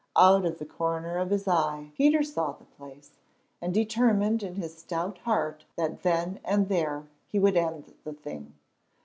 Out 0.15 0.45
of 0.45 0.57
the 0.57 0.65
corner 0.65 1.19
of 1.19 1.29
his 1.29 1.47
eye 1.47 1.91
Peter 1.95 2.23
saw 2.23 2.53
the 2.53 2.65
place, 2.65 3.19
and 3.61 3.71
determined 3.71 4.41
in 4.41 4.55
his 4.55 4.75
stout 4.75 5.19
heart 5.19 5.65
that 5.75 6.01
then 6.01 6.39
and 6.43 6.69
there 6.69 7.05
he 7.27 7.37
would 7.37 7.55
end 7.55 7.93
the 8.03 8.13
thing. 8.13 8.55